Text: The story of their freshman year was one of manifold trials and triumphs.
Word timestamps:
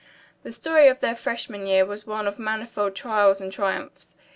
The 0.41 0.51
story 0.51 0.87
of 0.87 0.99
their 0.99 1.13
freshman 1.13 1.67
year 1.67 1.85
was 1.85 2.07
one 2.07 2.27
of 2.27 2.39
manifold 2.39 2.95
trials 2.95 3.39
and 3.39 3.53
triumphs. 3.53 4.15